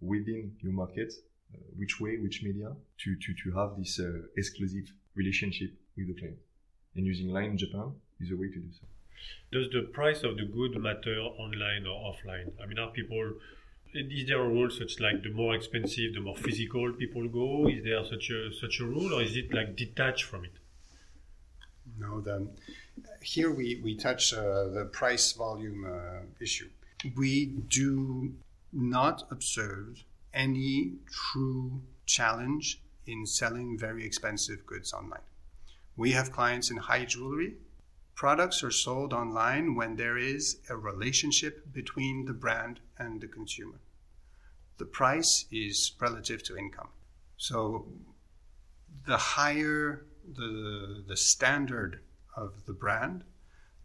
within 0.00 0.52
your 0.60 0.72
market, 0.72 1.12
which 1.76 2.00
way, 2.00 2.18
which 2.18 2.42
media, 2.42 2.72
to, 2.98 3.16
to, 3.16 3.34
to 3.42 3.56
have 3.56 3.76
this 3.78 4.00
uh, 4.00 4.22
exclusive 4.36 4.92
relationship 5.14 5.70
with 5.96 6.08
the 6.08 6.14
client. 6.14 6.38
And 6.94 7.06
using 7.06 7.28
Line 7.28 7.50
in 7.50 7.58
Japan 7.58 7.92
is 8.20 8.30
a 8.30 8.36
way 8.36 8.48
to 8.48 8.58
do 8.58 8.70
so. 8.72 8.86
Does 9.52 9.70
the 9.70 9.82
price 9.92 10.22
of 10.22 10.36
the 10.36 10.44
good 10.44 10.80
matter 10.80 11.18
online 11.20 11.86
or 11.86 12.12
offline? 12.12 12.52
I 12.62 12.66
mean, 12.66 12.78
are 12.78 12.90
people 12.90 13.34
Is 13.94 14.26
there 14.28 14.40
a 14.40 14.48
rule 14.48 14.70
such 14.70 15.00
like 15.00 15.22
the 15.22 15.30
more 15.30 15.54
expensive, 15.54 16.14
the 16.14 16.20
more 16.20 16.36
physical 16.36 16.92
people 16.92 17.26
go? 17.28 17.68
Is 17.68 17.82
there 17.84 18.04
such 18.04 18.30
a 18.30 18.52
such 18.52 18.80
a 18.80 18.84
rule, 18.84 19.14
or 19.14 19.22
is 19.22 19.34
it 19.34 19.52
like 19.52 19.76
detached 19.76 20.24
from 20.24 20.44
it? 20.44 20.52
No, 21.98 22.20
the 22.20 22.48
here 23.22 23.50
we 23.50 23.80
we 23.82 23.96
touch 23.96 24.34
uh, 24.34 24.68
the 24.68 24.84
price 24.92 25.32
volume 25.32 25.86
uh, 25.86 26.20
issue. 26.40 26.68
We 27.16 27.46
do 27.46 28.34
not 28.72 29.26
observe 29.30 30.04
any 30.38 30.92
true 31.10 31.82
challenge 32.06 32.80
in 33.06 33.26
selling 33.26 33.76
very 33.76 34.06
expensive 34.06 34.64
goods 34.64 34.92
online. 34.92 35.26
We 35.96 36.12
have 36.12 36.30
clients 36.30 36.70
in 36.70 36.76
high 36.76 37.04
jewelry. 37.04 37.56
Products 38.14 38.62
are 38.62 38.70
sold 38.70 39.12
online 39.12 39.74
when 39.74 39.96
there 39.96 40.16
is 40.16 40.60
a 40.70 40.76
relationship 40.76 41.72
between 41.72 42.24
the 42.24 42.32
brand 42.32 42.78
and 42.98 43.20
the 43.20 43.26
consumer. 43.26 43.80
The 44.78 44.84
price 44.84 45.46
is 45.50 45.92
relative 46.00 46.44
to 46.44 46.56
income. 46.56 46.90
So 47.36 47.88
the 49.06 49.16
higher 49.16 50.06
the, 50.36 51.04
the 51.08 51.16
standard 51.16 52.00
of 52.36 52.64
the 52.66 52.72
brand, 52.72 53.24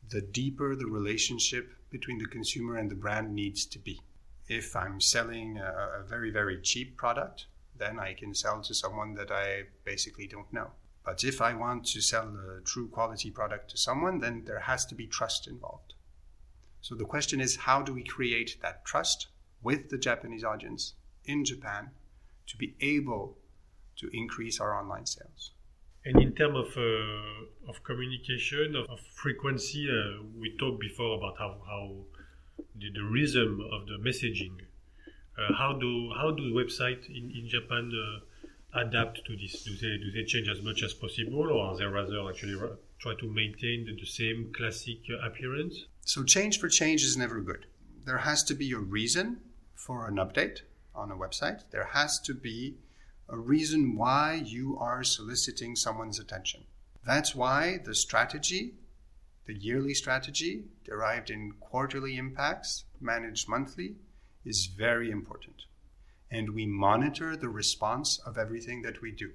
the 0.10 0.22
deeper 0.22 0.76
the 0.76 0.86
relationship 0.86 1.72
between 1.90 2.20
the 2.20 2.26
consumer 2.26 2.76
and 2.76 2.92
the 2.92 2.96
brand 2.96 3.34
needs 3.34 3.66
to 3.66 3.80
be. 3.80 4.02
If 4.58 4.76
I'm 4.76 5.00
selling 5.02 5.58
a, 5.58 6.02
a 6.02 6.04
very, 6.08 6.32
very 6.32 6.62
cheap 6.62 6.96
product, 6.98 7.48
then 7.78 8.00
I 8.00 8.14
can 8.14 8.34
sell 8.34 8.62
to 8.62 8.74
someone 8.74 9.16
that 9.16 9.32
I 9.32 9.64
basically 9.84 10.28
don't 10.28 10.52
know. 10.54 10.72
But 11.04 11.24
if 11.24 11.42
I 11.42 11.54
want 11.54 11.86
to 11.88 12.02
sell 12.02 12.28
a 12.28 12.62
true 12.62 12.88
quality 12.88 13.30
product 13.32 13.72
to 13.72 13.78
someone, 13.78 14.20
then 14.20 14.44
there 14.46 14.60
has 14.60 14.86
to 14.88 14.96
be 14.96 15.08
trust 15.08 15.48
involved. 15.48 15.94
So 16.82 16.96
the 16.96 17.06
question 17.06 17.42
is 17.42 17.56
how 17.56 17.82
do 17.82 17.94
we 17.94 18.04
create 18.04 18.58
that 18.62 18.86
trust 18.86 19.28
with 19.62 19.90
the 19.90 19.98
Japanese 19.98 20.44
audience 20.44 20.94
in 21.26 21.46
Japan 21.46 21.92
to 22.48 22.58
be 22.58 22.76
able 22.80 23.38
to 23.98 24.10
increase 24.14 24.60
our 24.60 24.74
online 24.80 25.06
sales? 25.06 25.52
And 26.06 26.22
in 26.22 26.34
terms 26.34 26.58
of, 26.58 26.78
uh, 26.78 27.70
of 27.70 27.84
communication, 27.84 28.76
of, 28.76 28.90
of 28.90 29.00
frequency, 29.00 29.88
uh, 29.90 30.24
we 30.38 30.56
talked 30.58 30.82
before 30.82 31.18
about 31.18 31.38
how, 31.38 31.62
how 31.66 31.96
the, 32.76 32.92
the 32.92 33.04
rhythm 33.04 33.62
of 33.72 33.88
the 33.88 33.98
messaging. 33.98 34.56
Uh, 35.38 35.54
how 35.54 35.74
do 35.74 36.12
how 36.16 36.32
do 36.32 36.54
websites 36.54 37.08
in, 37.10 37.32
in 37.32 37.48
Japan 37.48 37.92
uh, 37.92 38.80
adapt 38.80 39.26
to 39.26 39.36
this? 39.36 39.64
Do 39.64 39.76
they 39.76 39.98
do 39.98 40.12
they 40.12 40.24
change 40.24 40.48
as 40.48 40.62
much 40.62 40.84
as 40.84 40.94
possible, 40.94 41.52
or 41.52 41.66
are 41.66 41.78
they 41.78 41.86
rather 41.86 42.30
actually 42.30 42.56
try 43.00 43.14
to 43.20 43.28
maintain 43.28 43.86
the, 43.86 43.96
the 44.00 44.06
same 44.06 44.52
classic 44.56 45.00
uh, 45.10 45.26
appearance? 45.26 45.86
So 46.02 46.24
change 46.24 46.60
for 46.60 46.70
change 46.70 47.04
is 47.04 47.18
never 47.18 47.42
good. 47.42 47.66
There 48.06 48.20
has 48.20 48.44
to 48.44 48.54
be 48.54 48.72
a 48.74 48.78
reason 48.78 49.42
for 49.74 50.08
an 50.08 50.16
update 50.16 50.62
on 50.94 51.12
a 51.12 51.16
website. 51.16 51.64
There 51.72 51.90
has 51.94 52.20
to 52.22 52.34
be 52.34 52.76
a 53.30 53.38
reason 53.38 53.96
why 53.96 54.42
you 54.46 54.78
are 54.80 55.04
soliciting 55.04 55.76
someone's 55.76 56.20
attention. 56.20 56.66
That's 57.06 57.34
why 57.34 57.80
the 57.84 57.96
strategy, 57.96 58.76
the 59.46 59.54
yearly 59.54 59.94
strategy 59.94 60.64
derived 60.86 61.30
in 61.30 61.54
quarterly 61.60 62.18
impacts, 62.18 62.86
managed 63.02 63.50
monthly, 63.50 63.96
is 64.46 64.68
very 64.68 65.12
important. 65.12 65.64
And 66.32 66.54
we 66.54 66.66
monitor 66.66 67.36
the 67.36 67.50
response 67.50 68.20
of 68.26 68.38
everything 68.38 68.82
that 68.84 69.02
we 69.02 69.12
do. 69.12 69.32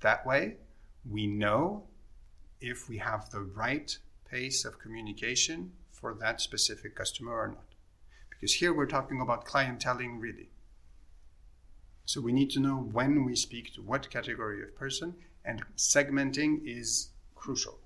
That 0.00 0.26
way, 0.26 0.56
we 1.08 1.26
know 1.26 1.84
if 2.60 2.88
we 2.88 2.98
have 2.98 3.30
the 3.30 3.40
right 3.42 3.96
pace 4.30 4.64
of 4.64 4.78
communication 4.78 5.72
for 5.92 6.14
that 6.14 6.40
specific 6.40 6.94
customer 6.94 7.32
or 7.32 7.48
not. 7.48 7.64
Because 8.30 8.54
here 8.54 8.72
we're 8.72 8.86
talking 8.86 9.20
about 9.20 9.44
clienteling, 9.44 10.20
really. 10.20 10.50
So 12.04 12.20
we 12.20 12.32
need 12.32 12.50
to 12.50 12.60
know 12.60 12.76
when 12.76 13.24
we 13.24 13.36
speak 13.36 13.74
to 13.74 13.82
what 13.82 14.10
category 14.10 14.62
of 14.62 14.74
person, 14.76 15.14
and 15.44 15.62
segmenting 15.76 16.60
is 16.64 17.10
crucial. 17.34 17.78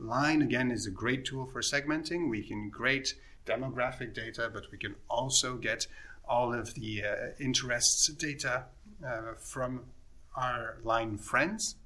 Line, 0.00 0.42
again, 0.42 0.70
is 0.70 0.86
a 0.86 0.90
great 0.90 1.24
tool 1.24 1.46
for 1.46 1.60
segmenting. 1.60 2.30
We 2.30 2.42
can 2.42 2.70
great 2.70 3.14
demographic 3.46 4.14
data, 4.14 4.50
but 4.52 4.70
we 4.72 4.78
can 4.78 4.94
also 5.08 5.56
get 5.56 5.86
all 6.28 6.54
of 6.54 6.74
the 6.74 7.04
uh, 7.04 7.14
interests 7.38 8.06
data 8.08 8.64
uh, 9.06 9.34
from 9.38 9.82
our 10.36 10.78
line 10.84 11.18
friends 11.18 11.76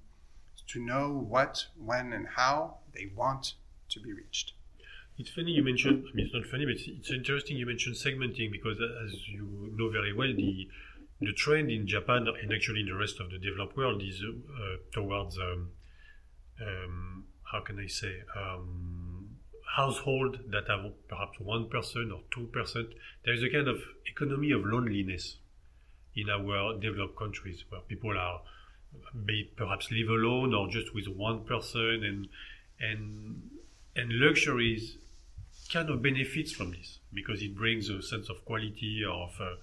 to 0.68 0.80
know 0.80 1.10
what, 1.10 1.66
when, 1.76 2.12
and 2.12 2.26
how 2.36 2.78
they 2.94 3.10
want 3.14 3.54
to 3.90 4.00
be 4.00 4.12
reached. 4.12 4.52
It's 5.18 5.30
funny 5.30 5.52
you 5.52 5.62
mentioned. 5.62 6.04
I 6.10 6.16
mean, 6.16 6.26
it's 6.26 6.34
not 6.34 6.44
funny, 6.46 6.64
but 6.64 6.76
it's 6.76 7.10
interesting 7.10 7.56
you 7.56 7.66
mentioned 7.66 7.96
segmenting 7.96 8.50
because, 8.50 8.78
as 9.04 9.28
you 9.28 9.72
know 9.76 9.88
very 9.88 10.12
well, 10.12 10.32
the 10.34 10.68
the 11.20 11.32
trend 11.32 11.70
in 11.70 11.86
Japan 11.86 12.26
and 12.26 12.52
actually 12.52 12.80
in 12.80 12.86
the 12.86 12.94
rest 12.94 13.20
of 13.20 13.30
the 13.30 13.38
developed 13.38 13.76
world 13.76 14.02
is 14.02 14.20
uh, 14.22 14.76
towards 14.92 15.38
um, 15.38 15.70
um, 16.60 17.24
how 17.54 17.60
can 17.60 17.78
I 17.78 17.86
say 17.86 18.22
um, 18.36 19.36
household 19.76 20.38
that 20.50 20.68
have 20.68 20.92
perhaps 21.08 21.38
one 21.38 21.68
person 21.68 22.10
or 22.12 22.20
two 22.32 22.46
percent. 22.48 22.88
There 23.24 23.32
is 23.32 23.42
a 23.42 23.48
kind 23.48 23.68
of 23.68 23.78
economy 24.06 24.50
of 24.50 24.64
loneliness 24.64 25.36
in 26.16 26.28
our 26.30 26.78
developed 26.78 27.16
countries 27.16 27.64
where 27.68 27.80
people 27.80 28.18
are 28.18 28.40
may 29.14 29.44
perhaps 29.56 29.90
live 29.90 30.08
alone 30.08 30.52
or 30.52 30.68
just 30.68 30.94
with 30.94 31.06
one 31.08 31.44
person 31.44 32.04
and 32.04 32.28
and 32.80 33.50
and 33.96 34.12
luxuries 34.12 34.96
kind 35.72 35.90
of 35.90 36.02
benefits 36.02 36.52
from 36.52 36.72
this 36.72 36.98
because 37.12 37.40
it 37.40 37.56
brings 37.56 37.88
a 37.88 38.02
sense 38.02 38.28
of 38.28 38.44
quality 38.44 39.02
of 39.08 39.32
uh, 39.40 39.54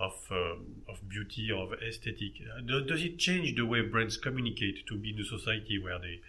of 0.00 0.14
um, 0.30 0.82
of 0.88 1.08
beauty 1.08 1.50
of 1.50 1.72
aesthetic 1.82 2.34
does 2.66 3.02
it 3.02 3.18
change 3.18 3.56
the 3.56 3.64
way 3.64 3.80
brands 3.80 4.16
communicate 4.16 4.86
to 4.86 4.96
be 4.96 5.10
in 5.10 5.20
a 5.20 5.24
society 5.24 5.78
where 5.82 5.98
they 5.98 6.20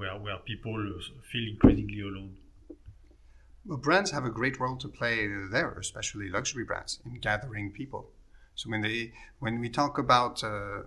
where 0.00 0.16
where 0.24 0.38
people 0.38 0.74
feel 1.30 1.46
increasingly 1.52 2.00
alone 2.00 2.36
well 3.66 3.78
brands 3.78 4.10
have 4.10 4.24
a 4.24 4.30
great 4.30 4.58
role 4.58 4.76
to 4.76 4.88
play 4.88 5.16
there 5.50 5.72
especially 5.86 6.28
luxury 6.28 6.64
brands 6.64 7.00
in 7.04 7.14
gathering 7.28 7.70
people 7.70 8.02
so 8.54 8.68
when 8.70 8.80
they 8.80 9.12
when 9.38 9.60
we 9.60 9.68
talk 9.68 9.98
about 9.98 10.42
uh, 10.42 10.82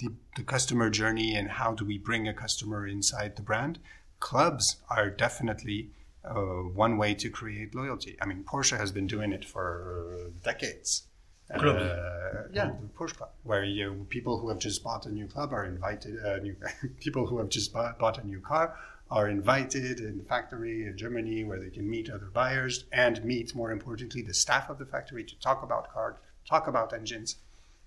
the, 0.00 0.08
the 0.36 0.42
customer 0.42 0.88
journey 0.90 1.36
and 1.36 1.48
how 1.60 1.72
do 1.72 1.84
we 1.84 1.98
bring 1.98 2.26
a 2.26 2.34
customer 2.34 2.86
inside 2.86 3.36
the 3.36 3.42
brand 3.42 3.78
clubs 4.20 4.76
are 4.88 5.10
definitely 5.10 5.90
uh, 6.24 6.62
one 6.86 6.96
way 6.96 7.14
to 7.14 7.28
create 7.28 7.74
loyalty. 7.74 8.16
I 8.20 8.24
mean, 8.26 8.44
Porsche 8.44 8.78
has 8.78 8.90
been 8.90 9.06
doing 9.06 9.32
it 9.32 9.44
for 9.44 10.30
decades. 10.42 11.06
Club. 11.52 11.76
Uh, 11.76 12.48
yeah, 12.52 12.66
the 12.66 12.88
Porsche 12.96 13.16
Club, 13.16 13.30
where 13.42 13.64
you 13.64 14.06
people 14.08 14.38
who 14.38 14.48
have 14.48 14.58
just 14.58 14.82
bought 14.82 15.06
a 15.06 15.10
new 15.10 15.26
club 15.26 15.52
are 15.52 15.66
invited. 15.66 16.24
Uh, 16.24 16.38
new 16.38 16.56
people 17.00 17.26
who 17.26 17.38
have 17.38 17.48
just 17.48 17.72
bought, 17.72 17.98
bought 17.98 18.18
a 18.18 18.26
new 18.26 18.40
car 18.40 18.76
are 19.10 19.28
invited 19.28 20.00
in 20.00 20.18
the 20.18 20.24
factory 20.24 20.86
in 20.86 20.96
Germany, 20.96 21.44
where 21.44 21.60
they 21.60 21.68
can 21.68 21.88
meet 21.88 22.08
other 22.08 22.30
buyers 22.32 22.84
and 22.90 23.22
meet, 23.24 23.54
more 23.54 23.70
importantly, 23.70 24.22
the 24.22 24.32
staff 24.32 24.70
of 24.70 24.78
the 24.78 24.86
factory 24.86 25.22
to 25.22 25.38
talk 25.40 25.62
about 25.62 25.92
cars, 25.92 26.16
talk 26.48 26.66
about 26.66 26.92
engines, 26.92 27.36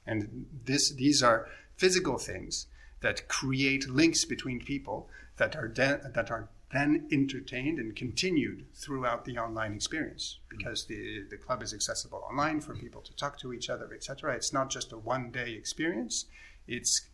and 0.05 0.45
this 0.65 0.91
these 0.91 1.23
are 1.23 1.47
physical 1.75 2.17
things 2.17 2.67
that 3.01 3.27
create 3.27 3.89
links 3.89 4.25
between 4.25 4.59
people 4.59 5.09
that 5.37 5.55
are 5.55 5.67
that 5.69 6.31
are 6.31 6.49
then 6.73 7.07
entertained 7.11 7.79
and 7.79 7.95
continued 7.95 8.65
throughout 8.75 9.23
the 9.23 9.37
online 9.37 9.73
experience 9.73 10.39
because 10.49 10.85
the, 10.87 11.23
the 11.29 11.37
club 11.37 11.63
is 11.63 11.73
accessible 11.73 12.21
online 12.29 12.59
for 12.59 12.75
people 12.75 13.01
to 13.01 13.15
talk 13.15 13.39
to 13.39 13.53
each 13.53 13.69
other, 13.69 13.89
etc. 13.93 14.35
It's 14.35 14.51
not 14.51 14.69
just 14.69 14.91
a 14.91 14.97
one 14.97 15.31
day 15.31 15.53
experience, 15.53 16.25
it's 16.67 17.07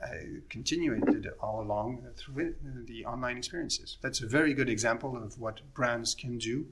uh, 0.00 0.06
continued 0.48 1.28
all 1.42 1.60
along 1.60 2.06
through 2.16 2.54
the 2.86 3.04
online 3.04 3.36
experiences. 3.36 3.98
That's 4.00 4.22
a 4.22 4.26
very 4.26 4.54
good 4.54 4.70
example 4.70 5.16
of 5.16 5.38
what 5.38 5.60
brands 5.74 6.14
can 6.14 6.38
do 6.38 6.66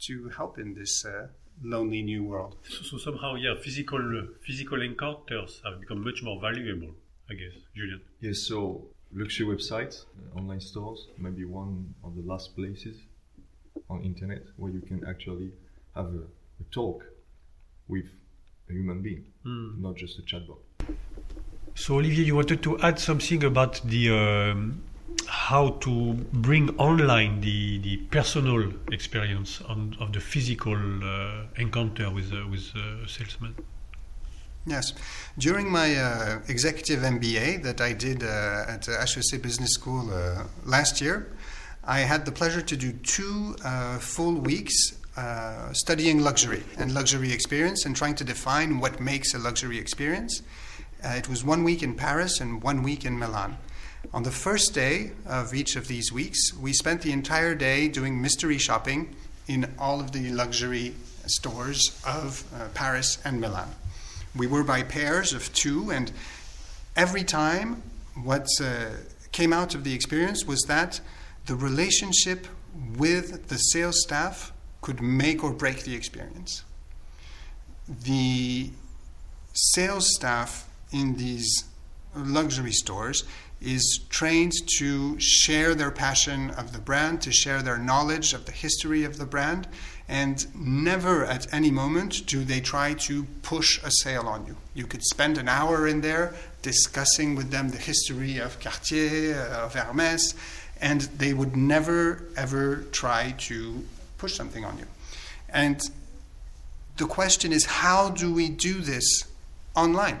to 0.00 0.30
help 0.30 0.58
in 0.58 0.74
this 0.74 1.04
uh, 1.04 1.28
lonely 1.62 2.02
new 2.02 2.24
world. 2.24 2.56
So, 2.68 2.82
so, 2.82 2.98
somehow, 2.98 3.36
yeah, 3.36 3.54
physical 3.60 4.00
physical 4.40 4.82
encounters 4.82 5.60
have 5.64 5.80
become 5.80 6.02
much 6.02 6.22
more 6.22 6.40
valuable, 6.40 6.94
I 7.30 7.34
guess, 7.34 7.54
Julian. 7.74 8.00
Yes. 8.20 8.38
So 8.40 8.86
luxury 9.12 9.46
websites, 9.46 10.04
uh, 10.04 10.38
online 10.38 10.60
stores, 10.60 11.08
maybe 11.18 11.44
one 11.44 11.94
of 12.02 12.14
the 12.16 12.22
last 12.22 12.54
places 12.54 12.96
on 13.88 14.02
internet 14.04 14.42
where 14.56 14.72
you 14.72 14.80
can 14.80 15.04
actually 15.08 15.52
have 15.94 16.06
a, 16.06 16.24
a 16.60 16.64
talk 16.70 17.04
with 17.88 18.06
a 18.70 18.72
human 18.72 19.02
being, 19.02 19.24
mm. 19.44 19.80
not 19.80 19.96
just 19.96 20.18
a 20.18 20.22
chatbot. 20.22 20.58
So 21.74 21.94
Olivier, 21.94 22.24
you 22.24 22.36
wanted 22.36 22.62
to 22.62 22.78
add 22.80 22.98
something 22.98 23.44
about 23.44 23.80
the 23.84 24.10
um, 24.10 24.82
how 25.26 25.70
to 25.80 26.14
bring 26.32 26.70
online 26.78 27.40
the, 27.40 27.78
the 27.78 27.96
personal 28.10 28.72
experience 28.92 29.60
on, 29.62 29.96
of 30.00 30.12
the 30.12 30.20
physical 30.20 30.76
uh, 30.76 31.44
encounter 31.56 32.10
with 32.10 32.32
uh, 32.32 32.46
with 32.48 32.72
a 32.74 33.08
salesman. 33.08 33.54
Yes. 34.66 34.94
During 35.36 35.70
my 35.70 35.94
uh, 35.94 36.40
executive 36.48 37.00
MBA 37.00 37.62
that 37.64 37.82
I 37.82 37.92
did 37.92 38.22
uh, 38.22 38.64
at 38.66 38.86
HEC 38.86 39.42
Business 39.42 39.74
School 39.74 40.10
uh, 40.10 40.44
last 40.64 41.02
year, 41.02 41.32
I 41.84 42.00
had 42.00 42.24
the 42.24 42.32
pleasure 42.32 42.62
to 42.62 42.76
do 42.76 42.92
two 42.92 43.56
uh, 43.62 43.98
full 43.98 44.40
weeks 44.40 44.94
uh, 45.18 45.70
studying 45.74 46.20
luxury 46.20 46.62
and 46.78 46.94
luxury 46.94 47.30
experience 47.30 47.84
and 47.84 47.94
trying 47.94 48.14
to 48.14 48.24
define 48.24 48.80
what 48.80 49.00
makes 49.00 49.34
a 49.34 49.38
luxury 49.38 49.78
experience. 49.78 50.42
Uh, 51.04 51.08
it 51.08 51.28
was 51.28 51.44
one 51.44 51.62
week 51.62 51.82
in 51.82 51.94
Paris 51.94 52.40
and 52.40 52.62
one 52.62 52.82
week 52.82 53.04
in 53.04 53.18
Milan. 53.18 53.58
On 54.14 54.22
the 54.22 54.30
first 54.30 54.74
day 54.74 55.12
of 55.26 55.54
each 55.54 55.76
of 55.76 55.88
these 55.88 56.10
weeks, 56.10 56.54
we 56.54 56.72
spent 56.72 57.02
the 57.02 57.12
entire 57.12 57.54
day 57.54 57.88
doing 57.88 58.20
mystery 58.20 58.56
shopping 58.56 59.14
in 59.46 59.74
all 59.78 60.00
of 60.00 60.12
the 60.12 60.30
luxury 60.30 60.94
stores 61.26 62.00
of 62.06 62.44
uh, 62.54 62.68
Paris 62.72 63.18
and 63.26 63.40
Milan. 63.40 63.68
We 64.36 64.46
were 64.46 64.64
by 64.64 64.82
pairs 64.82 65.32
of 65.32 65.52
two, 65.52 65.90
and 65.90 66.10
every 66.96 67.24
time 67.24 67.82
what 68.22 68.48
uh, 68.60 68.90
came 69.32 69.52
out 69.52 69.74
of 69.74 69.84
the 69.84 69.94
experience 69.94 70.44
was 70.44 70.60
that 70.62 71.00
the 71.46 71.54
relationship 71.54 72.46
with 72.96 73.48
the 73.48 73.56
sales 73.56 74.02
staff 74.02 74.52
could 74.80 75.00
make 75.00 75.42
or 75.44 75.52
break 75.52 75.84
the 75.84 75.94
experience. 75.94 76.64
The 77.88 78.70
sales 79.52 80.14
staff 80.14 80.68
in 80.92 81.16
these 81.16 81.64
luxury 82.14 82.72
stores 82.72 83.24
is 83.60 84.00
trained 84.08 84.52
to 84.78 85.18
share 85.18 85.74
their 85.74 85.90
passion 85.90 86.50
of 86.50 86.72
the 86.72 86.78
brand, 86.78 87.22
to 87.22 87.32
share 87.32 87.62
their 87.62 87.78
knowledge 87.78 88.32
of 88.32 88.44
the 88.46 88.52
history 88.52 89.04
of 89.04 89.18
the 89.18 89.26
brand, 89.26 89.66
and 90.08 90.46
never 90.54 91.24
at 91.24 91.52
any 91.52 91.70
moment 91.70 92.26
do 92.26 92.44
they 92.44 92.60
try 92.60 92.94
to 92.94 93.24
push 93.42 93.82
a 93.82 93.90
sale 93.90 94.26
on 94.28 94.46
you. 94.46 94.56
You 94.74 94.86
could 94.86 95.02
spend 95.02 95.38
an 95.38 95.48
hour 95.48 95.86
in 95.86 96.02
there 96.02 96.34
discussing 96.62 97.34
with 97.34 97.50
them 97.50 97.70
the 97.70 97.78
history 97.78 98.38
of 98.38 98.60
Cartier, 98.60 99.48
uh, 99.50 99.64
of 99.64 99.74
Hermes, 99.74 100.34
and 100.80 101.02
they 101.18 101.32
would 101.32 101.56
never 101.56 102.24
ever 102.36 102.84
try 102.92 103.34
to 103.38 103.84
push 104.18 104.34
something 104.34 104.64
on 104.64 104.78
you. 104.78 104.86
And 105.48 105.90
the 106.96 107.06
question 107.06 107.52
is 107.52 107.64
how 107.64 108.10
do 108.10 108.32
we 108.32 108.48
do 108.48 108.80
this 108.80 109.24
online? 109.74 110.18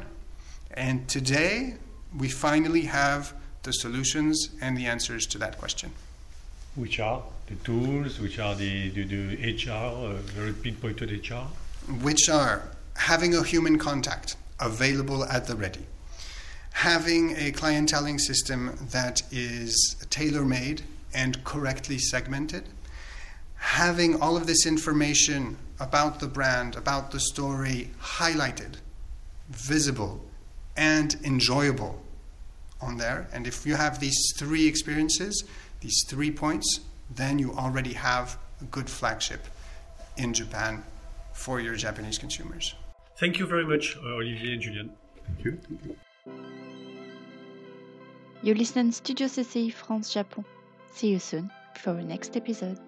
And 0.70 1.08
today 1.08 1.74
we 2.16 2.28
finally 2.28 2.82
have 2.82 3.34
the 3.62 3.72
solutions 3.72 4.48
and 4.60 4.76
the 4.76 4.86
answers 4.86 5.26
to 5.26 5.38
that 5.38 5.58
question. 5.58 5.92
Which 6.74 6.98
are 6.98 7.22
the 7.46 7.54
tools, 7.56 8.18
which 8.18 8.38
are 8.38 8.54
the, 8.54 8.90
the, 8.90 9.04
the 9.04 9.52
HR, 9.52 9.70
uh, 9.70 10.12
very 10.22 10.52
pinpointed 10.52 11.10
HR? 11.10 11.46
Which 12.02 12.28
are 12.28 12.68
having 12.96 13.34
a 13.34 13.42
human 13.42 13.78
contact 13.78 14.36
available 14.58 15.24
at 15.24 15.46
the 15.46 15.54
ready, 15.54 15.86
having 16.72 17.32
a 17.32 17.52
clienteling 17.52 18.18
system 18.18 18.76
that 18.90 19.22
is 19.30 19.96
tailor 20.10 20.44
made 20.44 20.82
and 21.12 21.42
correctly 21.44 21.98
segmented, 21.98 22.64
having 23.56 24.20
all 24.20 24.36
of 24.36 24.46
this 24.46 24.66
information 24.66 25.56
about 25.80 26.20
the 26.20 26.26
brand, 26.26 26.76
about 26.76 27.10
the 27.10 27.20
story 27.20 27.90
highlighted, 28.00 28.76
visible, 29.50 30.20
and 30.76 31.16
enjoyable 31.24 32.02
on 32.80 32.96
there. 32.96 33.28
And 33.32 33.46
if 33.46 33.66
you 33.66 33.74
have 33.76 34.00
these 34.00 34.32
three 34.36 34.66
experiences, 34.66 35.44
these 35.84 36.02
three 36.08 36.30
points, 36.30 36.80
then 37.10 37.38
you 37.38 37.52
already 37.52 37.92
have 37.92 38.38
a 38.62 38.64
good 38.64 38.88
flagship 38.88 39.42
in 40.16 40.32
Japan 40.32 40.82
for 41.34 41.60
your 41.60 41.74
Japanese 41.76 42.16
consumers. 42.18 42.74
Thank 43.20 43.38
you 43.38 43.46
very 43.46 43.66
much, 43.66 43.96
uh, 43.96 44.20
Olivier 44.20 44.54
and 44.54 44.62
Julien. 44.62 44.90
Thank 45.26 45.44
you. 45.44 45.52
You 48.42 48.54
listen 48.54 48.92
Studio 48.92 49.26
CCI 49.28 49.72
France 49.72 50.12
Japon. 50.12 50.44
See 50.92 51.08
you 51.08 51.18
soon 51.18 51.50
for 51.82 51.92
the 51.92 52.02
next 52.02 52.36
episode. 52.36 52.78